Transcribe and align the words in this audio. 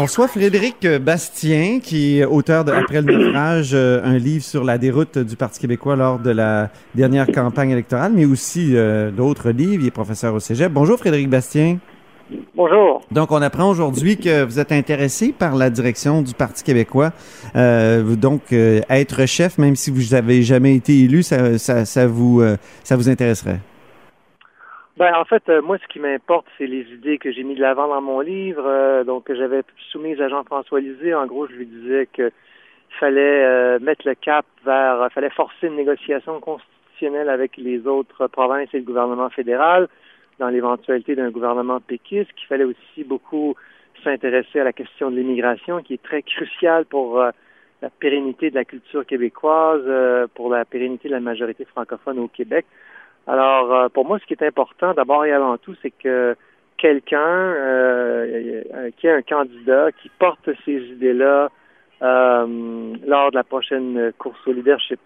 On 0.00 0.04
reçoit 0.04 0.28
Frédéric 0.28 0.86
Bastien, 0.86 1.78
qui 1.78 2.20
est 2.20 2.24
auteur 2.24 2.64
de 2.64 2.72
Après 2.72 3.02
le 3.02 3.18
naufrage, 3.18 3.72
euh, 3.74 4.00
un 4.02 4.16
livre 4.16 4.42
sur 4.42 4.64
la 4.64 4.78
déroute 4.78 5.18
du 5.18 5.36
Parti 5.36 5.60
québécois 5.60 5.94
lors 5.94 6.18
de 6.18 6.30
la 6.30 6.70
dernière 6.94 7.26
campagne 7.26 7.68
électorale, 7.68 8.12
mais 8.14 8.24
aussi 8.24 8.74
euh, 8.74 9.10
d'autres 9.10 9.50
livres. 9.50 9.82
Il 9.82 9.86
est 9.86 9.90
professeur 9.90 10.32
au 10.32 10.40
Cégep. 10.40 10.72
Bonjour 10.72 10.98
Frédéric 10.98 11.28
Bastien. 11.28 11.76
Bonjour. 12.56 13.02
Donc, 13.10 13.30
on 13.30 13.42
apprend 13.42 13.68
aujourd'hui 13.68 14.16
que 14.16 14.42
vous 14.42 14.58
êtes 14.58 14.72
intéressé 14.72 15.34
par 15.38 15.54
la 15.54 15.68
direction 15.68 16.22
du 16.22 16.32
Parti 16.32 16.64
québécois. 16.64 17.12
Euh, 17.54 18.16
donc, 18.16 18.54
euh, 18.54 18.80
être 18.88 19.26
chef, 19.26 19.58
même 19.58 19.76
si 19.76 19.90
vous 19.90 20.14
n'avez 20.14 20.42
jamais 20.42 20.76
été 20.76 20.98
élu, 20.98 21.22
ça, 21.22 21.58
ça, 21.58 21.84
ça 21.84 22.06
vous, 22.06 22.42
ça 22.84 22.96
vous 22.96 23.10
intéresserait? 23.10 23.60
Ben, 25.00 25.14
en 25.14 25.24
fait, 25.24 25.48
euh, 25.48 25.62
moi, 25.62 25.78
ce 25.78 25.86
qui 25.86 25.98
m'importe, 25.98 26.44
c'est 26.58 26.66
les 26.66 26.82
idées 26.92 27.16
que 27.16 27.32
j'ai 27.32 27.42
mis 27.42 27.54
de 27.54 27.62
l'avant 27.62 27.88
dans 27.88 28.02
mon 28.02 28.20
livre, 28.20 28.64
euh, 28.66 29.02
donc 29.02 29.24
que 29.24 29.34
j'avais 29.34 29.62
soumises 29.90 30.20
à 30.20 30.28
Jean-François 30.28 30.78
Lisée. 30.78 31.14
En 31.14 31.24
gros, 31.24 31.46
je 31.46 31.54
lui 31.54 31.64
disais 31.64 32.06
que 32.12 32.30
fallait 32.98 33.42
euh, 33.46 33.78
mettre 33.78 34.06
le 34.06 34.14
cap 34.14 34.44
vers, 34.62 35.08
fallait 35.10 35.30
forcer 35.30 35.68
une 35.68 35.76
négociation 35.76 36.38
constitutionnelle 36.40 37.30
avec 37.30 37.56
les 37.56 37.86
autres 37.86 38.26
provinces 38.26 38.68
et 38.74 38.76
le 38.76 38.84
gouvernement 38.84 39.30
fédéral 39.30 39.88
dans 40.38 40.50
l'éventualité 40.50 41.14
d'un 41.14 41.30
gouvernement 41.30 41.80
péquiste, 41.80 42.34
qu'il 42.34 42.46
fallait 42.48 42.64
aussi 42.64 43.02
beaucoup 43.02 43.54
s'intéresser 44.04 44.60
à 44.60 44.64
la 44.64 44.74
question 44.74 45.10
de 45.10 45.16
l'immigration, 45.16 45.80
qui 45.82 45.94
est 45.94 46.02
très 46.02 46.20
cruciale 46.20 46.84
pour 46.84 47.18
la 47.18 47.90
pérennité 48.00 48.50
de 48.50 48.54
la 48.54 48.66
culture 48.66 49.06
québécoise, 49.06 49.82
pour 50.34 50.50
la 50.50 50.66
pérennité 50.66 51.08
de 51.08 51.14
la 51.14 51.20
majorité 51.20 51.64
francophone 51.64 52.18
au 52.18 52.28
Québec. 52.28 52.66
Alors, 53.26 53.72
euh, 53.72 53.88
pour 53.88 54.06
moi, 54.06 54.18
ce 54.18 54.26
qui 54.26 54.34
est 54.34 54.46
important, 54.46 54.94
d'abord 54.94 55.24
et 55.24 55.32
avant 55.32 55.56
tout, 55.58 55.74
c'est 55.82 55.92
que 56.02 56.36
quelqu'un 56.78 57.18
euh, 57.18 58.90
qui 58.96 59.06
est 59.06 59.12
un 59.12 59.22
candidat 59.22 59.92
qui 60.02 60.10
porte 60.18 60.48
ces 60.64 60.72
idées-là 60.72 61.50
euh, 62.02 62.94
lors 63.06 63.30
de 63.30 63.36
la 63.36 63.44
prochaine 63.44 64.12
course 64.18 64.38
au 64.46 64.52
leadership. 64.52 65.00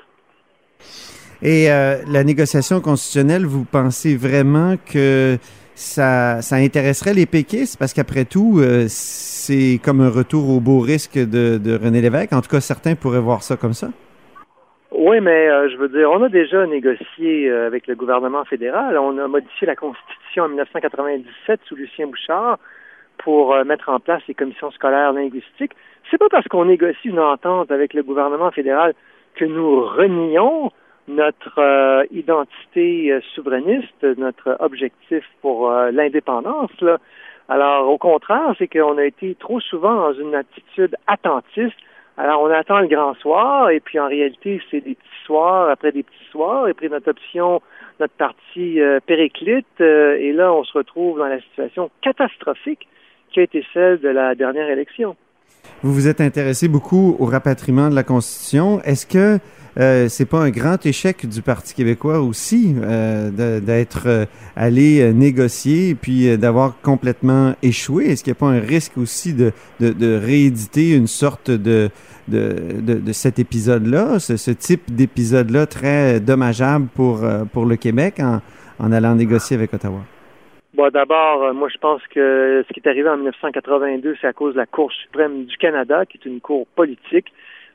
Et 1.42 1.66
la 1.66 2.24
négociation 2.24 2.80
constitutionnelle, 2.80 3.44
vous 3.44 3.64
pensez 3.64 4.16
vraiment 4.16 4.76
que 4.90 5.36
ça, 5.74 6.40
ça 6.40 6.56
intéresserait 6.56 7.12
les 7.12 7.26
péquistes? 7.26 7.76
Parce 7.76 7.92
qu'après 7.92 8.24
tout, 8.24 8.62
c'est 8.86 9.78
comme 9.84 10.00
un 10.00 10.08
retour 10.08 10.48
au 10.48 10.60
beau 10.60 10.78
risque 10.78 11.18
de, 11.18 11.58
de 11.58 11.76
René 11.76 12.00
Lévesque. 12.00 12.32
En 12.32 12.40
tout 12.40 12.48
cas, 12.48 12.60
certains 12.60 12.94
pourraient 12.94 13.20
voir 13.20 13.42
ça 13.42 13.56
comme 13.56 13.74
ça. 13.74 13.88
Oui, 14.96 15.20
mais 15.20 15.48
euh, 15.48 15.68
je 15.70 15.76
veux 15.76 15.88
dire, 15.88 16.08
on 16.12 16.22
a 16.22 16.28
déjà 16.28 16.64
négocié 16.66 17.50
euh, 17.50 17.66
avec 17.66 17.88
le 17.88 17.96
gouvernement 17.96 18.44
fédéral. 18.44 18.96
On 18.96 19.18
a 19.18 19.26
modifié 19.26 19.66
la 19.66 19.74
Constitution 19.74 20.44
en 20.44 20.48
1997 20.48 21.60
sous 21.64 21.74
Lucien 21.74 22.06
Bouchard 22.06 22.60
pour 23.18 23.54
euh, 23.54 23.64
mettre 23.64 23.88
en 23.88 23.98
place 23.98 24.22
les 24.28 24.34
commissions 24.34 24.70
scolaires 24.70 25.12
linguistiques. 25.12 25.72
C'est 26.08 26.18
pas 26.18 26.28
parce 26.30 26.46
qu'on 26.46 26.66
négocie 26.66 27.08
une 27.08 27.18
entente 27.18 27.72
avec 27.72 27.92
le 27.92 28.04
gouvernement 28.04 28.52
fédéral 28.52 28.94
que 29.34 29.44
nous 29.44 29.84
renions 29.84 30.70
notre 31.08 32.06
identité 32.12 33.18
souverainiste, 33.34 34.04
notre 34.16 34.56
objectif 34.60 35.24
pour 35.42 35.70
l'indépendance. 35.70 36.70
Alors, 37.48 37.90
au 37.90 37.98
contraire, 37.98 38.54
c'est 38.58 38.68
qu'on 38.68 38.96
a 38.96 39.04
été 39.04 39.34
trop 39.34 39.60
souvent 39.60 39.94
dans 39.96 40.12
une 40.14 40.34
attitude 40.34 40.96
attentiste 41.06 41.76
alors, 42.16 42.42
on 42.42 42.50
attend 42.50 42.78
le 42.78 42.86
grand 42.86 43.14
soir, 43.14 43.70
et 43.70 43.80
puis 43.80 43.98
en 43.98 44.06
réalité, 44.06 44.62
c'est 44.70 44.80
des 44.80 44.94
petits 44.94 45.24
soirs 45.26 45.68
après 45.68 45.90
des 45.90 46.04
petits 46.04 46.30
soirs, 46.30 46.68
et 46.68 46.74
puis 46.74 46.88
notre 46.88 47.10
option, 47.10 47.60
notre 47.98 48.14
partie 48.14 48.80
euh, 48.80 49.00
périclite, 49.04 49.66
euh, 49.80 50.16
et 50.20 50.32
là, 50.32 50.52
on 50.52 50.62
se 50.62 50.78
retrouve 50.78 51.18
dans 51.18 51.26
la 51.26 51.40
situation 51.40 51.90
catastrophique 52.02 52.86
qui 53.32 53.40
a 53.40 53.42
été 53.42 53.64
celle 53.74 54.00
de 54.00 54.08
la 54.08 54.36
dernière 54.36 54.68
élection. 54.68 55.16
Vous 55.82 55.92
vous 55.92 56.06
êtes 56.06 56.20
intéressé 56.20 56.68
beaucoup 56.68 57.16
au 57.18 57.24
rapatriement 57.24 57.88
de 57.88 57.96
la 57.96 58.04
Constitution. 58.04 58.80
Est-ce 58.82 59.06
que 59.06 59.38
euh, 59.78 60.06
c'est 60.08 60.28
pas 60.28 60.39
un 60.39 60.50
grand 60.50 60.84
échec 60.86 61.28
du 61.28 61.42
Parti 61.42 61.75
québécois 61.75 62.20
aussi 62.20 62.75
euh, 62.80 63.61
d'être 63.61 64.05
euh, 64.07 64.24
allé 64.55 65.12
négocier 65.12 65.90
et 65.90 65.95
puis 65.96 66.39
d'avoir 66.39 66.80
complètement 66.80 67.55
échoué? 67.62 68.07
Est-ce 68.07 68.23
qu'il 68.23 68.33
n'y 68.33 68.36
a 68.36 68.40
pas 68.40 68.46
un 68.46 68.61
risque 68.61 68.96
aussi 68.96 69.34
de, 69.34 69.52
de, 69.80 70.17
rééditer 70.17 70.95
une 70.95 71.08
sorte 71.08 71.51
de, 71.51 71.90
de, 72.29 72.80
de, 72.80 73.13
cet 73.13 73.39
épisode-là, 73.40 74.20
ce, 74.20 74.36
ce, 74.36 74.52
type 74.52 74.95
d'épisode-là 74.95 75.67
très 75.67 76.20
dommageable 76.20 76.86
pour, 76.95 77.24
pour 77.52 77.67
le 77.67 77.77
Québec 77.77 78.20
en, 78.20 78.40
en 78.79 78.92
allant 78.92 79.17
négocier 79.17 79.57
avec 79.57 79.74
Ottawa? 79.74 80.01
Bon, 80.74 80.89
d'abord, 80.92 81.52
moi, 81.55 81.68
je 81.73 81.79
pense 81.79 82.02
que 82.13 82.64
ce 82.67 82.73
qui 82.73 82.80
est 82.80 82.89
arrivé 82.89 83.08
en 83.08 83.17
1982, 83.17 84.17
c'est 84.20 84.27
à 84.27 84.33
cause 84.33 84.55
de 84.55 84.58
la 84.58 84.67
Cour 84.67 84.92
suprême 84.92 85.45
du 85.45 85.57
Canada, 85.57 86.05
qui 86.07 86.18
est 86.18 86.29
une 86.29 86.40
cour 86.40 86.67
politique 86.74 87.33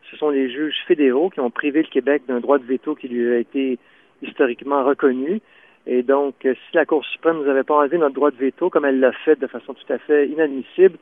ce 0.09 0.18
sont 0.18 0.30
les 0.30 0.50
juges 0.50 0.75
fédéraux 0.88 1.30
qui 1.30 1.40
ont 1.40 1.50
privé 1.50 1.81
le 1.81 1.88
Québec 1.88 2.24
d'un 2.28 2.40
droit 2.40 2.58
de 2.58 2.64
veto 2.64 2.96
qui 2.96 3.08
lui 3.08 3.31
a 3.31 3.38
été 3.38 3.78
historiquement 4.22 4.84
reconnu. 4.84 5.42
Et 5.88 6.03
donc, 6.03 6.36
euh, 6.46 6.53
si 6.53 6.75
la 6.75 6.86
Cour 6.86 7.03
suprême 7.06 7.38
nous 7.38 7.50
avait 7.50 7.64
pas 7.64 7.75
enlevé 7.75 7.97
notre 7.97 8.16
droit 8.16 8.31
de 8.31 8.36
veto, 8.36 8.70
comme 8.70 8.86
elle 8.86 9.00
l'a 9.00 9.12
fait 9.12 9.40
de 9.40 9.47
façon 9.47 9.74
tout 9.74 9.94
à 9.94 9.97
fait 9.97 10.28
inadmissible, 10.28 10.97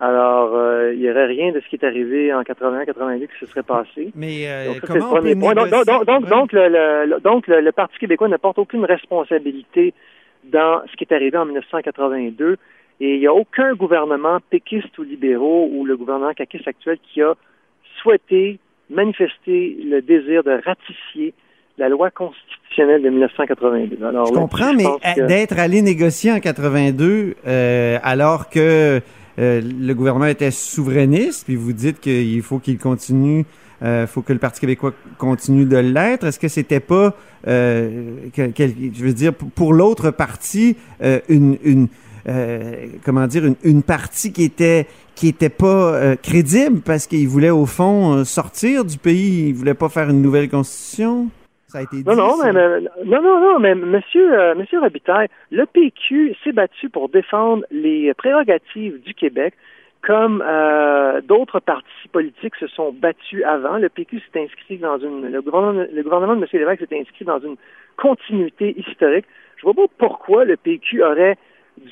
alors 0.00 0.54
euh, 0.54 0.92
il 0.94 1.00
n'y 1.00 1.10
aurait 1.10 1.26
rien 1.26 1.52
de 1.52 1.60
ce 1.60 1.68
qui 1.68 1.76
est 1.76 1.84
arrivé 1.84 2.32
en 2.32 2.42
81-82 2.42 3.28
qui 3.28 3.38
se 3.40 3.46
serait 3.46 3.62
passé. 3.62 4.10
Mais 4.14 4.48
euh, 4.48 4.72
donc, 4.72 4.80
comment 4.80 5.12
on 5.12 5.22
peut 5.22 5.34
point. 5.36 5.54
Donc, 5.54 6.06
donc, 6.06 6.28
donc, 6.28 6.52
le, 6.52 7.20
donc 7.20 7.46
le, 7.46 7.70
Parti 7.72 7.98
québécois 7.98 8.28
ne 8.28 8.36
porte 8.36 8.58
aucune 8.58 8.84
responsabilité 8.84 9.94
dans 10.44 10.82
ce 10.90 10.96
qui 10.96 11.04
est 11.04 11.14
arrivé 11.14 11.38
en 11.38 11.44
1982. 11.44 12.56
Et 13.00 13.14
il 13.14 13.20
n'y 13.20 13.26
a 13.26 13.34
aucun 13.34 13.74
gouvernement 13.74 14.38
péquiste 14.50 14.96
ou 14.98 15.02
libéraux 15.02 15.68
ou 15.72 15.84
le 15.84 15.96
gouvernement 15.96 16.32
caquiste 16.34 16.68
actuel 16.68 16.98
qui 17.02 17.22
a 17.22 17.34
souhaité 18.02 18.58
manifester 18.90 19.76
le 19.84 20.00
désir 20.02 20.42
de 20.44 20.60
ratifier 20.64 21.34
la 21.78 21.88
loi 21.88 22.10
constitutionnelle 22.10 23.02
de 23.02 23.08
1982. 23.08 24.04
Alors, 24.04 24.26
je 24.26 24.32
comprends, 24.32 24.74
mais 24.74 24.84
d'être 25.26 25.58
allé 25.58 25.82
négocier 25.82 26.32
en 26.32 26.40
82 26.40 27.34
euh, 27.46 27.98
alors 28.02 28.50
que 28.50 29.00
euh, 29.38 29.60
le 29.62 29.94
gouvernement 29.94 30.26
était 30.26 30.50
souverainiste, 30.50 31.44
puis 31.46 31.56
vous 31.56 31.72
dites 31.72 32.00
qu'il 32.00 32.42
faut 32.42 32.58
qu'il 32.58 32.78
continue, 32.78 33.46
euh, 33.82 34.06
faut 34.06 34.22
que 34.22 34.32
le 34.32 34.38
Parti 34.38 34.60
québécois 34.60 34.92
continue 35.18 35.64
de 35.64 35.78
l'être. 35.78 36.26
Est-ce 36.26 36.38
que 36.38 36.48
c'était 36.48 36.80
pas, 36.80 37.16
euh, 37.46 38.16
je 38.36 39.04
veux 39.04 39.14
dire, 39.14 39.32
pour 39.34 39.72
l'autre 39.72 40.10
parti, 40.10 40.76
une, 41.28 41.56
une 41.64 41.88
euh, 42.28 42.86
comment 43.04 43.26
dire, 43.26 43.44
une, 43.44 43.56
une, 43.64 43.82
partie 43.82 44.32
qui 44.32 44.44
était 44.44 44.86
qui 45.16 45.28
était 45.28 45.48
pas 45.48 45.94
euh, 45.94 46.14
crédible 46.14 46.80
parce 46.84 47.08
qu'il 47.08 47.26
voulait 47.26 47.50
au 47.50 47.66
fond 47.66 48.14
euh, 48.14 48.24
sortir 48.24 48.84
du 48.84 48.96
pays, 48.96 49.48
il 49.48 49.54
voulait 49.54 49.74
pas 49.74 49.88
faire 49.88 50.08
une 50.08 50.22
nouvelle 50.22 50.48
constitution. 50.48 51.28
Ça 51.66 51.78
a 51.78 51.82
été 51.82 51.96
dit, 51.96 52.04
non, 52.04 52.14
non, 52.14 52.36
mais, 52.44 52.52
non, 52.52 53.22
non, 53.22 53.40
non, 53.40 53.58
mais 53.58 53.74
Monsieur, 53.74 54.54
Monsieur 54.54 54.78
Robitaille, 54.78 55.28
le 55.50 55.64
PQ 55.64 56.36
s'est 56.44 56.52
battu 56.52 56.90
pour 56.90 57.08
défendre 57.08 57.64
les 57.70 58.12
prérogatives 58.12 59.00
du 59.00 59.14
Québec, 59.14 59.54
comme 60.06 60.44
d'autres 61.24 61.60
partis 61.60 62.08
politiques 62.12 62.56
se 62.56 62.66
sont 62.66 62.92
battus 62.92 63.42
avant. 63.44 63.78
Le 63.78 63.88
PQ 63.88 64.20
s'est 64.20 64.42
inscrit 64.42 64.76
dans 64.76 64.98
une, 64.98 65.32
le 65.32 65.40
gouvernement, 65.40 65.86
le 65.90 66.02
gouvernement 66.02 66.36
de 66.36 66.42
M. 66.42 66.48
Lévesque 66.52 66.86
s'est 66.86 67.00
inscrit 67.00 67.24
dans 67.24 67.40
une 67.40 67.56
continuité 67.96 68.78
historique. 68.78 69.24
Je 69.56 69.62
vois 69.62 69.74
pas 69.74 69.86
pourquoi 69.96 70.44
le 70.44 70.58
PQ 70.58 71.02
aurait 71.02 71.38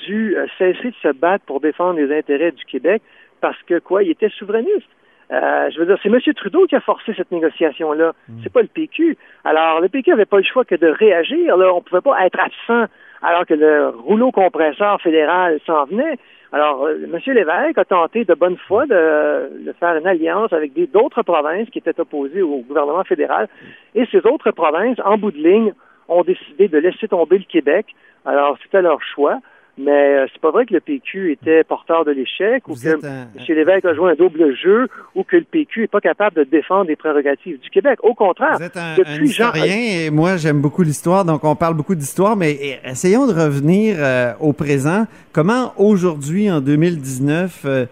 dû 0.07 0.37
euh, 0.37 0.47
cesser 0.59 0.91
de 0.91 0.97
se 1.03 1.13
battre 1.13 1.45
pour 1.45 1.61
défendre 1.61 1.99
les 1.99 2.17
intérêts 2.17 2.53
du 2.53 2.65
Québec 2.65 3.03
parce 3.41 3.61
que 3.63 3.79
quoi, 3.79 4.03
il 4.03 4.11
était 4.11 4.29
souverainiste. 4.31 4.89
Euh, 5.33 5.71
je 5.71 5.79
veux 5.79 5.87
dire, 5.87 5.97
c'est 6.03 6.09
M. 6.09 6.19
Trudeau 6.35 6.67
qui 6.67 6.75
a 6.75 6.81
forcé 6.81 7.15
cette 7.17 7.31
négociation-là. 7.31 8.13
Mm. 8.29 8.41
C'est 8.43 8.53
pas 8.53 8.63
le 8.63 8.69
PQ. 8.69 9.17
Alors, 9.45 9.81
le 9.81 9.89
PQ 9.89 10.11
n'avait 10.11 10.25
pas 10.25 10.39
le 10.39 10.45
choix 10.45 10.65
que 10.65 10.75
de 10.75 10.89
réagir. 10.89 11.57
Là, 11.57 11.73
on 11.73 11.83
pouvait 11.83 12.01
pas 12.01 12.27
être 12.27 12.39
absent 12.41 12.91
alors 13.23 13.47
que 13.47 13.55
le 13.55 13.91
rouleau 13.91 14.33
compresseur 14.33 15.01
fédéral 15.01 15.61
s'en 15.67 15.85
venait. 15.85 16.19
Alors, 16.53 16.85
euh, 16.85 16.97
M. 17.05 17.21
Lévesque 17.27 17.79
a 17.79 17.85
tenté 17.85 18.25
de 18.25 18.35
bonne 18.35 18.57
foi 18.57 18.87
de, 18.87 19.67
de 19.67 19.73
faire 19.79 19.97
une 19.97 20.07
alliance 20.07 20.53
avec 20.53 20.73
d'autres 20.91 21.23
provinces 21.23 21.71
qui 21.71 21.79
étaient 21.79 22.01
opposées 22.01 22.43
au 22.43 22.59
gouvernement 22.59 23.05
fédéral. 23.05 23.49
Et 23.95 24.07
ces 24.11 24.27
autres 24.27 24.51
provinces, 24.51 24.99
en 25.05 25.17
bout 25.17 25.31
de 25.31 25.39
ligne, 25.39 25.73
ont 26.09 26.23
décidé 26.23 26.67
de 26.67 26.79
laisser 26.79 27.07
tomber 27.07 27.39
le 27.39 27.45
Québec. 27.45 27.87
Alors, 28.25 28.59
c'était 28.63 28.83
leur 28.83 29.01
choix. 29.01 29.39
Mais 29.79 30.19
euh, 30.19 30.27
c'est 30.33 30.41
pas 30.41 30.51
vrai 30.51 30.67
que 30.67 30.75
le 30.75 30.81
PQ 30.81 31.33
était 31.33 31.65
porteur 31.65 32.05
de 32.05 32.11
l'échec 32.11 32.69
ou 32.69 32.75
que 32.75 32.89
M. 32.89 33.29
Lévesque 33.49 33.85
a 33.85 33.95
joué 33.95 34.13
un 34.13 34.15
double 34.15 34.55
jeu 34.55 34.89
ou 35.15 35.25
que 35.25 35.37
le 35.37 35.45
PQ 35.45 35.85
est 35.85 35.87
pas 35.89 36.01
capable 36.01 36.37
de 36.37 36.45
défendre 36.45 36.87
les 36.89 36.97
prérogatives 36.97 37.59
du 37.61 37.71
Québec. 37.71 37.99
Au 38.03 38.15
contraire, 38.15 38.57
vous 38.59 38.65
êtes 38.65 38.77
un, 38.77 38.97
depuis 38.97 39.29
historien 39.29 39.65
et 39.65 40.11
moi 40.11 40.37
j'aime 40.37 40.61
beaucoup 40.61 40.83
l'histoire, 40.83 41.25
donc 41.25 41.45
on 41.45 41.55
parle 41.55 41.75
beaucoup 41.75 41.95
d'histoire, 41.95 42.37
mais 42.37 42.81
essayons 42.85 43.27
de 43.27 43.33
revenir 43.33 43.97
euh, 43.99 44.33
au 44.41 44.53
présent. 44.53 45.07
Comment 45.33 45.73
aujourd'hui, 45.77 46.51
en 46.51 46.61
2019, 46.61 47.65
euh, 47.65 47.87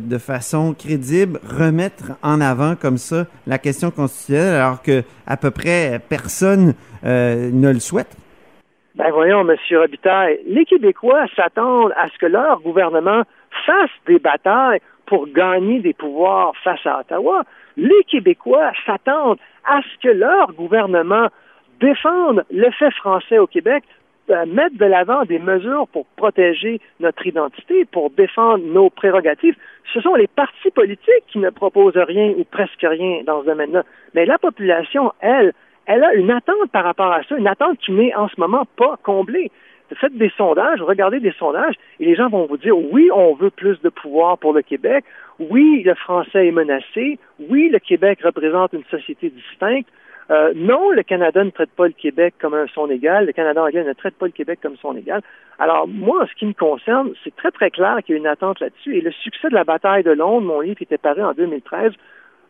de 0.00 0.18
façon 0.18 0.72
crédible, 0.72 1.40
remettre 1.46 2.12
en 2.22 2.40
avant 2.40 2.74
comme 2.74 2.96
ça 2.96 3.26
la 3.46 3.58
question 3.58 3.90
constitutionnelle 3.90 4.54
alors 4.54 4.82
que 4.82 5.02
à 5.26 5.36
peu 5.36 5.50
près 5.50 6.00
personne 6.08 6.74
ne 7.04 7.70
le 7.70 7.80
souhaite? 7.80 8.16
Ben 8.98 9.12
voyons, 9.12 9.44
Monsieur 9.44 9.78
Robitaille, 9.78 10.40
les 10.44 10.64
Québécois 10.64 11.26
s'attendent 11.36 11.94
à 11.96 12.08
ce 12.08 12.18
que 12.18 12.26
leur 12.26 12.60
gouvernement 12.62 13.22
fasse 13.64 13.90
des 14.08 14.18
batailles 14.18 14.80
pour 15.06 15.28
gagner 15.28 15.78
des 15.78 15.92
pouvoirs 15.92 16.52
face 16.64 16.84
à 16.84 16.98
Ottawa. 16.98 17.44
Les 17.76 18.02
Québécois 18.08 18.72
s'attendent 18.84 19.38
à 19.64 19.82
ce 19.82 20.02
que 20.02 20.12
leur 20.12 20.52
gouvernement 20.52 21.28
défende 21.80 22.44
le 22.50 22.68
fait 22.72 22.90
français 22.90 23.38
au 23.38 23.46
Québec, 23.46 23.84
euh, 24.30 24.46
mettre 24.46 24.76
de 24.76 24.86
l'avant 24.86 25.24
des 25.24 25.38
mesures 25.38 25.86
pour 25.92 26.04
protéger 26.16 26.80
notre 26.98 27.24
identité, 27.24 27.84
pour 27.84 28.10
défendre 28.10 28.64
nos 28.64 28.90
prérogatives. 28.90 29.54
Ce 29.94 30.00
sont 30.00 30.16
les 30.16 30.26
partis 30.26 30.72
politiques 30.72 31.24
qui 31.28 31.38
ne 31.38 31.50
proposent 31.50 31.96
rien 31.96 32.34
ou 32.36 32.42
presque 32.42 32.82
rien 32.82 33.20
dans 33.24 33.42
ce 33.42 33.46
domaine-là. 33.46 33.84
Mais 34.14 34.26
la 34.26 34.38
population, 34.38 35.12
elle, 35.20 35.52
elle 35.88 36.04
a 36.04 36.14
une 36.14 36.30
attente 36.30 36.70
par 36.70 36.84
rapport 36.84 37.12
à 37.12 37.22
ça, 37.24 37.36
une 37.36 37.48
attente 37.48 37.78
qui 37.78 37.92
n'est 37.92 38.14
en 38.14 38.28
ce 38.28 38.38
moment 38.38 38.66
pas 38.76 38.96
comblée. 39.02 39.50
Faites 39.94 40.16
des 40.16 40.30
sondages, 40.36 40.82
regardez 40.82 41.18
des 41.18 41.32
sondages, 41.32 41.74
et 41.98 42.04
les 42.04 42.14
gens 42.14 42.28
vont 42.28 42.44
vous 42.46 42.58
dire 42.58 42.76
oui, 42.76 43.10
on 43.12 43.34
veut 43.34 43.50
plus 43.50 43.80
de 43.80 43.88
pouvoir 43.88 44.36
pour 44.36 44.52
le 44.52 44.60
Québec, 44.60 45.04
oui, 45.40 45.82
le 45.82 45.94
français 45.94 46.46
est 46.46 46.52
menacé, 46.52 47.18
oui, 47.48 47.70
le 47.70 47.78
Québec 47.78 48.20
représente 48.22 48.74
une 48.74 48.84
société 48.90 49.30
distincte, 49.30 49.88
euh, 50.30 50.52
non, 50.54 50.90
le 50.90 51.02
Canada 51.02 51.42
ne 51.42 51.50
traite 51.50 51.70
pas 51.70 51.86
le 51.86 51.94
Québec 51.94 52.34
comme 52.38 52.54
son 52.74 52.90
égal. 52.90 53.26
Le 53.26 53.32
Canada 53.32 53.62
anglais 53.62 53.84
ne 53.84 53.94
traite 53.94 54.14
pas 54.14 54.26
le 54.26 54.32
Québec 54.32 54.58
comme 54.62 54.76
son 54.76 54.94
égal. 54.94 55.22
Alors, 55.58 55.88
moi, 55.88 56.22
en 56.22 56.26
ce 56.26 56.34
qui 56.34 56.44
me 56.44 56.52
concerne, 56.52 57.12
c'est 57.24 57.34
très, 57.34 57.50
très 57.50 57.70
clair 57.70 57.98
qu'il 58.04 58.14
y 58.14 58.18
a 58.18 58.20
une 58.20 58.26
attente 58.26 58.60
là-dessus. 58.60 58.96
Et 58.96 59.00
le 59.00 59.10
succès 59.10 59.48
de 59.48 59.54
la 59.54 59.64
bataille 59.64 60.02
de 60.02 60.10
Londres, 60.10 60.46
mon 60.46 60.60
livre 60.60 60.76
qui 60.76 60.84
était 60.84 60.98
paru 60.98 61.22
en 61.22 61.32
2013, 61.32 61.92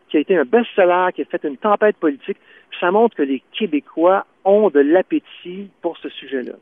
qui 0.09 0.17
a 0.17 0.19
été 0.19 0.37
un 0.37 0.45
best-seller, 0.45 1.11
qui 1.13 1.21
a 1.21 1.25
fait 1.25 1.43
une 1.43 1.57
tempête 1.57 1.97
politique, 1.97 2.37
ça 2.79 2.91
montre 2.91 3.15
que 3.15 3.23
les 3.23 3.41
Québécois 3.51 4.25
ont 4.45 4.69
de 4.69 4.79
l'appétit 4.79 5.69
pour 5.81 5.97
ce 5.97 6.09
sujet-là. 6.09 6.53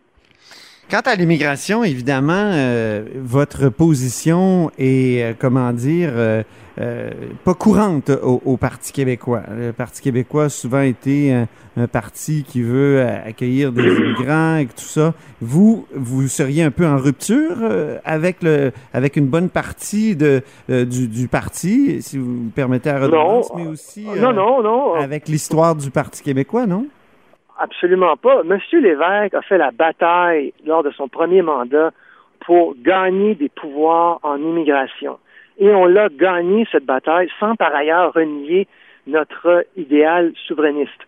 Quant 0.89 1.01
à 1.03 1.15
l'immigration, 1.15 1.83
évidemment, 1.83 2.31
euh, 2.53 3.03
votre 3.17 3.67
position 3.67 4.71
est, 4.79 5.21
euh, 5.21 5.33
comment 5.37 5.73
dire, 5.73 6.11
euh, 6.15 6.43
pas 7.43 7.53
courante 7.55 8.09
au, 8.09 8.55
Parti 8.55 8.93
québécois. 8.93 9.43
Le 9.53 9.73
Parti 9.73 10.01
québécois 10.01 10.45
a 10.45 10.49
souvent 10.49 10.79
été 10.79 11.33
un, 11.33 11.47
parti 11.87 12.45
qui 12.47 12.61
veut 12.61 13.05
accueillir 13.05 13.73
des 13.73 13.83
immigrants 13.97 14.57
et 14.57 14.67
tout 14.67 14.85
ça. 14.85 15.13
Vous, 15.41 15.85
vous 15.93 16.29
seriez 16.29 16.63
un 16.63 16.71
peu 16.71 16.87
en 16.87 16.97
rupture 16.97 17.57
avec 18.05 18.41
le, 18.41 18.71
avec 18.93 19.17
une 19.17 19.27
bonne 19.27 19.49
partie 19.49 20.15
de 20.15 20.41
du, 20.69 21.07
du, 21.07 21.27
parti, 21.27 22.01
si 22.01 22.17
vous 22.17 22.31
me 22.31 22.49
permettez 22.49 22.91
à 22.91 22.99
redondance, 22.99 23.51
mais 23.57 23.67
aussi 23.67 24.05
non, 24.05 24.31
non, 24.31 24.63
non. 24.63 24.93
avec 24.93 25.27
l'histoire 25.27 25.75
du 25.75 25.91
Parti 25.91 26.23
québécois, 26.23 26.65
non? 26.65 26.87
Absolument 27.59 28.15
pas. 28.17 28.43
Monsieur 28.43 28.79
Lévesque 28.79 29.33
a 29.33 29.41
fait 29.41 29.57
la 29.57 29.71
bataille 29.71 30.53
lors 30.65 30.83
de 30.83 30.91
son 30.91 31.07
premier 31.07 31.41
mandat 31.41 31.91
pour 32.41 32.75
gagner 32.77 33.33
des 33.33 33.49
pouvoirs 33.49 34.19
en 34.21 34.37
immigration. 34.37 35.17
Et 35.57 35.69
on 35.73 35.85
l'a 35.85 36.09
gagné, 36.09 36.67
cette 36.71 36.85
bataille, 36.85 37.29
sans 37.39 37.55
par 37.55 37.73
ailleurs 37.73 38.13
renier 38.13 38.67
notre 39.07 39.65
idéal 39.75 40.33
souverainiste. 40.45 41.01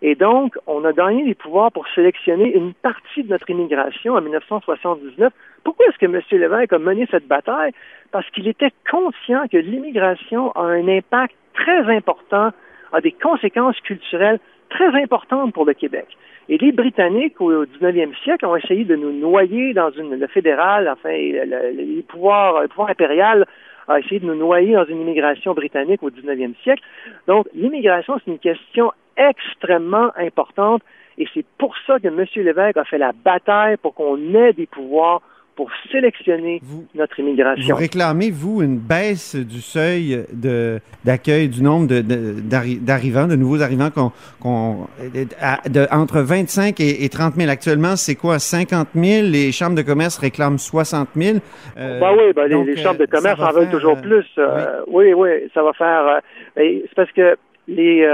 Et 0.00 0.14
donc, 0.14 0.56
on 0.68 0.84
a 0.84 0.92
gagné 0.92 1.24
des 1.24 1.34
pouvoirs 1.34 1.72
pour 1.72 1.88
sélectionner 1.88 2.54
une 2.54 2.72
partie 2.72 3.24
de 3.24 3.30
notre 3.30 3.50
immigration 3.50 4.14
en 4.14 4.20
1979. 4.20 5.32
Pourquoi 5.64 5.86
est-ce 5.86 5.98
que 5.98 6.06
M. 6.06 6.20
Lévesque 6.30 6.72
a 6.72 6.78
mené 6.78 7.08
cette 7.10 7.26
bataille? 7.26 7.72
Parce 8.12 8.30
qu'il 8.30 8.46
était 8.46 8.72
conscient 8.88 9.48
que 9.50 9.56
l'immigration 9.56 10.52
a 10.52 10.62
un 10.62 10.86
impact 10.86 11.34
très 11.54 11.96
important, 11.96 12.50
a 12.92 13.00
des 13.00 13.12
conséquences 13.12 13.80
culturelles 13.80 14.38
très 14.68 14.88
importante 15.00 15.52
pour 15.52 15.64
le 15.64 15.74
Québec. 15.74 16.06
Et 16.48 16.58
les 16.58 16.72
Britanniques, 16.72 17.40
au 17.40 17.64
19e 17.64 18.14
siècle, 18.22 18.46
ont 18.46 18.56
essayé 18.56 18.84
de 18.84 18.94
nous 18.94 19.12
noyer 19.12 19.74
dans 19.74 19.90
une, 19.90 20.14
le 20.14 20.26
fédéral, 20.28 20.88
enfin, 20.88 21.10
le, 21.10 21.70
les 21.72 22.02
pouvoirs, 22.02 22.62
le 22.62 22.68
pouvoir 22.68 22.90
impérial 22.90 23.46
a 23.88 24.00
essayé 24.00 24.20
de 24.20 24.26
nous 24.26 24.34
noyer 24.34 24.74
dans 24.74 24.84
une 24.84 25.00
immigration 25.00 25.54
britannique 25.54 26.02
au 26.02 26.10
19e 26.10 26.54
siècle. 26.62 26.82
Donc, 27.26 27.46
l'immigration, 27.54 28.18
c'est 28.18 28.30
une 28.30 28.38
question 28.38 28.92
extrêmement 29.16 30.10
importante 30.16 30.82
et 31.18 31.26
c'est 31.32 31.46
pour 31.58 31.74
ça 31.86 31.98
que 31.98 32.08
M. 32.08 32.24
Lévesque 32.36 32.76
a 32.76 32.84
fait 32.84 32.98
la 32.98 33.12
bataille 33.12 33.76
pour 33.78 33.94
qu'on 33.94 34.34
ait 34.34 34.52
des 34.52 34.66
pouvoirs 34.66 35.22
pour 35.56 35.70
sélectionner 35.90 36.60
notre 36.94 37.18
immigration. 37.18 37.74
Vous 37.74 37.80
réclamez, 37.80 38.30
vous, 38.30 38.62
une 38.62 38.78
baisse 38.78 39.34
du 39.34 39.60
seuil 39.60 40.24
de, 40.32 40.78
d'accueil 41.04 41.48
du 41.48 41.62
nombre 41.62 41.88
de, 41.88 42.02
d'arrivants, 42.02 43.26
de, 43.26 43.36
nouveaux 43.36 43.62
arrivants 43.62 43.90
qu'on, 43.90 44.86
de, 45.02 45.92
entre 45.92 46.20
25 46.20 46.78
et, 46.80 47.08
30 47.08 47.34
000. 47.34 47.50
Actuellement, 47.50 47.96
c'est 47.96 48.14
quoi? 48.14 48.38
50 48.38 48.88
000? 48.94 49.28
Les 49.28 49.50
chambres 49.50 49.76
de 49.76 49.82
commerce 49.82 50.18
réclament 50.18 50.58
60 50.58 51.08
000. 51.16 51.38
Euh, 51.78 52.00
ben 52.00 52.12
oui, 52.16 52.32
ben 52.34 52.64
les, 52.64 52.76
chambres 52.76 53.00
de 53.00 53.06
commerce 53.06 53.40
en 53.40 53.52
veulent 53.52 53.70
toujours 53.70 53.96
euh, 53.96 54.02
plus. 54.02 54.26
Euh, 54.38 54.82
oui. 54.88 55.14
oui, 55.14 55.30
ça 55.54 55.62
va 55.62 55.72
faire... 55.72 56.20
Ben, 56.54 56.80
c'est 56.82 56.94
parce 56.94 57.12
que 57.12 57.36
les, 57.66 58.06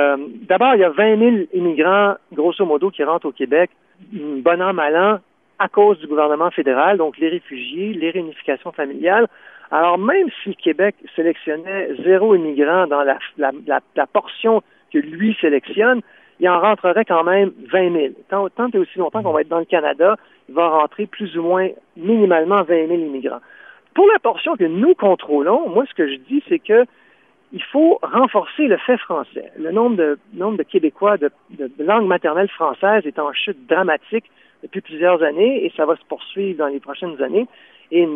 d'abord, 0.48 0.76
il 0.76 0.80
y 0.80 0.84
a 0.84 0.90
20 0.90 1.18
000 1.18 1.30
immigrants, 1.54 2.14
grosso 2.32 2.64
modo, 2.64 2.90
qui 2.90 3.02
rentrent 3.02 3.26
au 3.26 3.32
Québec, 3.32 3.70
bon 4.12 4.62
an, 4.62 4.72
mal 4.72 4.96
an, 4.96 5.18
à 5.62 5.68
cause 5.68 5.96
du 6.00 6.08
gouvernement 6.08 6.50
fédéral, 6.50 6.98
donc 6.98 7.18
les 7.18 7.28
réfugiés, 7.28 7.92
les 7.92 8.10
réunifications 8.10 8.72
familiales. 8.72 9.28
Alors 9.70 9.96
même 9.96 10.28
si 10.42 10.48
le 10.48 10.54
Québec 10.56 10.96
sélectionnait 11.14 11.90
zéro 12.04 12.34
immigrant 12.34 12.88
dans 12.88 13.04
la, 13.04 13.18
la, 13.38 14.06
portion 14.08 14.60
que 14.92 14.98
lui 14.98 15.36
sélectionne, 15.40 16.00
il 16.40 16.48
en 16.48 16.60
rentrerait 16.60 17.04
quand 17.04 17.22
même 17.22 17.52
20 17.70 17.92
000. 17.92 18.06
Tant, 18.28 18.48
tant 18.48 18.70
et 18.74 18.78
aussi 18.78 18.98
longtemps 18.98 19.22
qu'on 19.22 19.32
va 19.32 19.42
être 19.42 19.48
dans 19.48 19.60
le 19.60 19.64
Canada, 19.64 20.16
il 20.48 20.54
va 20.56 20.68
rentrer 20.68 21.06
plus 21.06 21.38
ou 21.38 21.42
moins 21.42 21.68
minimalement 21.96 22.64
20 22.64 22.88
000 22.88 23.00
immigrants. 23.00 23.40
Pour 23.94 24.08
la 24.08 24.18
portion 24.18 24.56
que 24.56 24.64
nous 24.64 24.96
contrôlons, 24.96 25.68
moi 25.68 25.84
ce 25.88 25.94
que 25.94 26.08
je 26.08 26.16
dis, 26.16 26.42
c'est 26.48 26.58
que 26.58 26.84
il 27.52 27.62
faut 27.62 28.00
renforcer 28.02 28.66
le 28.66 28.78
fait 28.78 28.96
français. 28.96 29.52
Le 29.58 29.70
nombre 29.70 29.96
de, 29.96 30.18
nombre 30.34 30.58
de 30.58 30.64
Québécois 30.64 31.18
de, 31.18 31.30
de 31.50 31.70
langue 31.84 32.06
maternelle 32.06 32.48
française 32.48 33.06
est 33.06 33.20
en 33.20 33.32
chute 33.32 33.68
dramatique 33.68 34.24
depuis 34.62 34.80
plusieurs 34.80 35.22
années 35.22 35.64
et 35.64 35.72
ça 35.76 35.86
va 35.86 35.96
se 35.96 36.04
poursuivre 36.08 36.58
dans 36.58 36.68
les 36.68 36.80
prochaines 36.80 37.20
années. 37.22 37.46
Et 37.90 38.08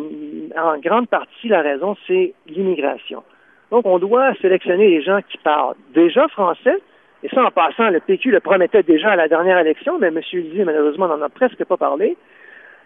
en 0.57 0.77
grande 0.79 1.07
partie, 1.07 1.47
la 1.47 1.61
raison, 1.61 1.95
c'est 2.07 2.33
l'immigration. 2.47 3.23
Donc, 3.69 3.85
on 3.85 3.99
doit 3.99 4.33
sélectionner 4.41 4.89
les 4.89 5.01
gens 5.03 5.19
qui 5.29 5.37
parlent 5.37 5.75
déjà 5.93 6.27
français, 6.29 6.77
et 7.23 7.29
ça, 7.29 7.43
en 7.43 7.51
passant, 7.51 7.89
le 7.89 7.99
PQ 7.99 8.31
le 8.31 8.39
promettait 8.39 8.83
déjà 8.83 9.11
à 9.11 9.15
la 9.15 9.27
dernière 9.27 9.57
élection, 9.57 9.97
mais 9.99 10.07
M. 10.07 10.21
Lisée, 10.33 10.63
malheureusement, 10.63 11.07
n'en 11.07 11.21
a 11.21 11.29
presque 11.29 11.63
pas 11.65 11.77
parlé. 11.77 12.15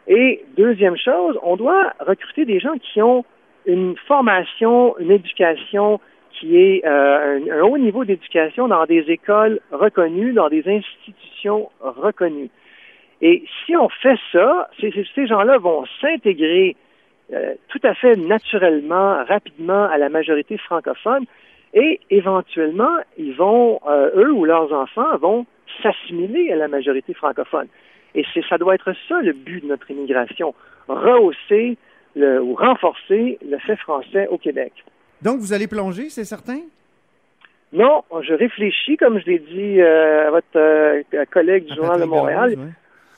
Et 0.07 0.43
deuxième 0.57 0.97
chose, 0.97 1.37
on 1.43 1.57
doit 1.57 1.93
recruter 1.99 2.45
des 2.45 2.59
gens 2.59 2.73
qui 2.81 3.01
ont 3.01 3.25
une 3.65 3.95
formation, 4.07 4.97
une 4.99 5.11
éducation 5.11 5.99
qui 6.31 6.57
est 6.57 6.85
euh, 6.85 7.39
un 7.51 7.61
haut 7.61 7.77
niveau 7.77 8.03
d'éducation 8.05 8.67
dans 8.67 8.85
des 8.85 9.03
écoles 9.09 9.59
reconnues, 9.71 10.33
dans 10.33 10.49
des 10.49 10.63
institutions 10.67 11.69
reconnues. 11.81 12.49
Et 13.21 13.43
si 13.65 13.75
on 13.75 13.87
fait 13.89 14.17
ça, 14.31 14.69
ces, 14.79 14.91
ces 15.13 15.27
gens-là 15.27 15.57
vont 15.57 15.85
s'intégrer 16.01 16.75
euh, 17.33 17.53
tout 17.69 17.79
à 17.83 17.93
fait 17.93 18.15
naturellement, 18.17 19.23
rapidement 19.23 19.85
à 19.85 19.97
la 19.97 20.09
majorité 20.09 20.57
francophone 20.57 21.25
et 21.73 22.01
éventuellement, 22.09 22.97
ils 23.17 23.33
vont, 23.33 23.79
euh, 23.87 24.09
eux 24.15 24.33
ou 24.33 24.43
leurs 24.43 24.73
enfants, 24.73 25.17
vont 25.17 25.45
s'assimiler 25.81 26.51
à 26.51 26.57
la 26.57 26.67
majorité 26.67 27.13
francophone. 27.13 27.67
Et 28.15 28.25
c'est, 28.33 28.43
ça 28.49 28.57
doit 28.57 28.75
être 28.75 28.93
ça 29.07 29.21
le 29.21 29.31
but 29.31 29.63
de 29.63 29.67
notre 29.67 29.89
immigration, 29.89 30.53
rehausser 30.89 31.77
le, 32.15 32.41
ou 32.41 32.55
renforcer 32.55 33.37
le 33.47 33.57
fait 33.59 33.77
français 33.77 34.27
au 34.27 34.37
Québec. 34.37 34.73
Donc, 35.21 35.39
vous 35.39 35.53
allez 35.53 35.67
plonger, 35.67 36.09
c'est 36.09 36.25
certain? 36.25 36.59
Non, 37.71 38.03
je 38.21 38.33
réfléchis, 38.33 38.97
comme 38.97 39.19
je 39.21 39.25
l'ai 39.27 39.39
dit 39.39 39.79
euh, 39.79 40.27
à 40.27 40.31
votre 40.31 41.25
collègue 41.31 41.63
du 41.65 41.75
Journal 41.75 42.01
de 42.01 42.05
Montréal 42.05 42.57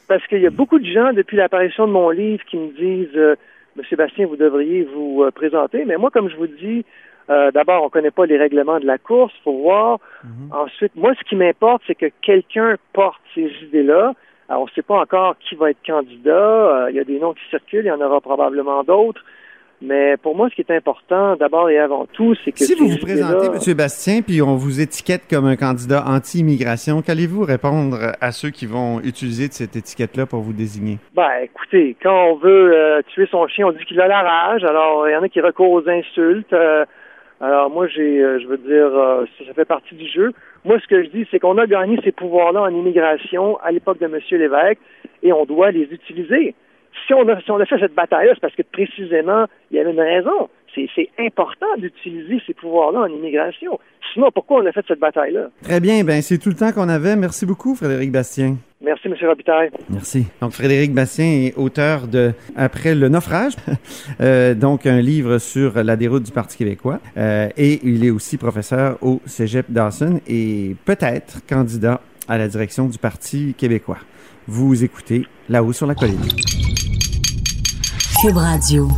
parce 0.07 0.25
qu'il 0.27 0.41
y 0.41 0.47
a 0.47 0.51
beaucoup 0.51 0.79
de 0.79 0.85
gens, 0.85 1.13
depuis 1.13 1.37
l'apparition 1.37 1.87
de 1.87 1.91
mon 1.91 2.09
livre, 2.09 2.43
qui 2.45 2.57
me 2.57 2.71
disent 2.71 3.15
euh, 3.15 3.35
Monsieur 3.75 3.97
Bastien, 3.97 4.27
vous 4.27 4.35
devriez 4.35 4.83
vous 4.83 5.23
euh, 5.23 5.31
présenter. 5.31 5.85
Mais 5.85 5.97
moi, 5.97 6.11
comme 6.11 6.29
je 6.29 6.35
vous 6.35 6.47
dis, 6.47 6.85
euh, 7.29 7.51
d'abord, 7.51 7.81
on 7.81 7.85
ne 7.85 7.91
connaît 7.91 8.11
pas 8.11 8.25
les 8.25 8.37
règlements 8.37 8.79
de 8.79 8.85
la 8.85 8.97
course, 8.97 9.33
faut 9.43 9.57
voir. 9.59 9.99
Mhm. 10.23 10.51
Ensuite, 10.51 10.95
moi, 10.95 11.13
ce 11.17 11.23
qui 11.27 11.35
m'importe, 11.35 11.83
c'est 11.87 11.95
que 11.95 12.11
quelqu'un 12.21 12.75
porte 12.93 13.21
ces 13.33 13.51
idées-là. 13.63 14.13
Alors, 14.49 14.63
on 14.63 14.65
ne 14.65 14.71
sait 14.71 14.81
pas 14.81 14.99
encore 14.99 15.35
qui 15.39 15.55
va 15.55 15.71
être 15.71 15.85
candidat. 15.85 16.87
Il 16.89 16.95
y 16.95 16.99
a 16.99 17.03
des 17.05 17.19
noms 17.19 17.33
qui 17.33 17.43
circulent, 17.49 17.85
il 17.85 17.87
y 17.87 17.91
en 17.91 18.01
aura 18.01 18.19
probablement 18.19 18.83
d'autres. 18.83 19.23
Mais 19.81 20.15
pour 20.17 20.35
moi, 20.35 20.49
ce 20.49 20.55
qui 20.55 20.61
est 20.61 20.71
important, 20.71 21.35
d'abord 21.35 21.69
et 21.69 21.77
avant 21.77 22.05
tout, 22.05 22.35
c'est 22.43 22.53
que... 22.53 22.59
Si 22.59 22.73
vous 22.73 22.87
vous 22.87 22.97
présentez, 22.97 23.47
M. 23.47 23.75
Bastien, 23.75 24.21
puis 24.21 24.41
on 24.41 24.55
vous 24.55 24.79
étiquette 24.79 25.23
comme 25.29 25.45
un 25.45 25.57
candidat 25.57 26.05
anti-immigration, 26.07 27.01
qu'allez-vous 27.01 27.41
répondre 27.41 27.97
à 28.21 28.31
ceux 28.31 28.49
qui 28.49 28.65
vont 28.65 29.01
utiliser 29.01 29.47
cette 29.51 29.75
étiquette-là 29.75 30.25
pour 30.25 30.39
vous 30.39 30.53
désigner? 30.53 30.99
Ben, 31.13 31.29
écoutez, 31.43 31.97
quand 32.01 32.31
on 32.31 32.35
veut 32.35 32.73
euh, 32.73 33.01
tuer 33.13 33.27
son 33.29 33.45
chien, 33.47 33.67
on 33.67 33.71
dit 33.71 33.83
qu'il 33.85 33.99
a 33.99 34.07
la 34.07 34.21
rage. 34.21 34.63
Alors, 34.63 35.07
il 35.09 35.11
y 35.11 35.15
en 35.15 35.23
a 35.23 35.27
qui 35.27 35.41
recourent 35.41 35.71
aux 35.71 35.89
insultes. 35.89 36.53
Euh, 36.53 36.85
alors, 37.41 37.69
moi, 37.69 37.87
j'ai, 37.87 38.21
euh, 38.21 38.39
je 38.39 38.47
veux 38.47 38.57
dire, 38.57 38.89
ça, 39.45 39.53
fait 39.53 39.65
partie 39.65 39.95
du 39.95 40.07
jeu. 40.07 40.31
Moi, 40.63 40.79
ce 40.79 40.87
que 40.87 41.03
je 41.03 41.09
dis, 41.09 41.27
c'est 41.29 41.39
qu'on 41.39 41.57
a 41.57 41.67
gagné 41.67 41.99
ces 42.05 42.13
pouvoirs-là 42.13 42.61
en 42.61 42.69
immigration 42.69 43.57
à 43.57 43.71
l'époque 43.71 43.99
de 43.99 44.05
M. 44.05 44.17
Lévesque 44.31 44.79
et 45.23 45.33
on 45.33 45.43
doit 45.43 45.71
les 45.71 45.89
utiliser 45.91 46.55
si 47.07 47.13
on 47.13 47.27
a, 47.27 47.65
fait 47.65 47.79
cette 47.79 47.95
bataille-là, 47.95 48.33
c'est 48.35 48.41
parce 48.41 48.55
que 48.55 48.63
précisément, 48.63 49.45
il 49.71 49.77
y 49.77 49.79
avait 49.79 49.91
une 49.91 49.99
raison. 49.99 50.49
c'est 50.75 51.09
important 51.19 51.67
d'utiliser 51.77 52.41
ces 52.45 52.53
pouvoirs-là 52.53 53.01
en 53.01 53.07
immigration. 53.07 53.79
Sinon, 54.13 54.29
pourquoi 54.31 54.61
on 54.61 54.65
a 54.65 54.71
fait 54.71 54.85
cette 54.87 54.99
bataille-là? 54.99 55.49
Très 55.63 55.79
bien. 55.79 56.03
Ben, 56.03 56.21
c'est 56.21 56.37
tout 56.37 56.49
le 56.49 56.55
temps 56.55 56.71
qu'on 56.71 56.89
avait. 56.89 57.15
Merci 57.15 57.45
beaucoup, 57.45 57.75
Frédéric 57.75 58.11
Bastien. 58.11 58.57
Merci, 58.81 59.07
M. 59.07 59.15
Robitaille. 59.21 59.71
Merci. 59.89 60.27
Donc, 60.41 60.51
Frédéric 60.51 60.93
Bastien 60.93 61.25
est 61.25 61.57
auteur 61.57 62.07
de 62.07 62.33
Après 62.55 62.95
le 62.95 63.07
naufrage, 63.07 63.53
euh, 64.21 64.53
donc 64.53 64.85
un 64.85 65.01
livre 65.01 65.37
sur 65.37 65.81
la 65.81 65.95
déroute 65.95 66.23
du 66.23 66.31
Parti 66.31 66.57
québécois. 66.57 66.99
Euh, 67.17 67.47
et 67.57 67.79
il 67.83 68.05
est 68.05 68.11
aussi 68.11 68.37
professeur 68.37 68.97
au 69.01 69.21
Cégep 69.25 69.71
Dawson 69.71 70.19
et 70.27 70.75
peut-être 70.85 71.45
candidat 71.47 72.01
à 72.27 72.37
la 72.37 72.47
direction 72.47 72.87
du 72.87 72.97
Parti 72.97 73.55
québécois. 73.57 73.99
Vous 74.47 74.83
écoutez 74.83 75.25
là-haut 75.47 75.71
sur 75.71 75.87
la 75.87 75.95
colline. 75.95 76.19
Cube 78.21 78.37
Radio. 78.37 78.89